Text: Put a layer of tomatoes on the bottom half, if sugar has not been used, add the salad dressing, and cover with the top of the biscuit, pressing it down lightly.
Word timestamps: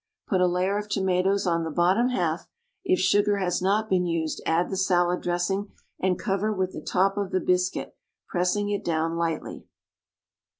Put 0.27 0.41
a 0.41 0.47
layer 0.47 0.79
of 0.79 0.89
tomatoes 0.89 1.45
on 1.45 1.63
the 1.63 1.69
bottom 1.69 2.09
half, 2.09 2.47
if 2.83 2.97
sugar 2.99 3.37
has 3.37 3.61
not 3.61 3.87
been 3.87 4.07
used, 4.07 4.41
add 4.47 4.71
the 4.71 4.75
salad 4.75 5.21
dressing, 5.21 5.73
and 5.99 6.17
cover 6.17 6.51
with 6.51 6.73
the 6.73 6.81
top 6.81 7.17
of 7.17 7.29
the 7.29 7.39
biscuit, 7.39 7.95
pressing 8.27 8.71
it 8.71 8.83
down 8.83 9.15
lightly. 9.15 9.65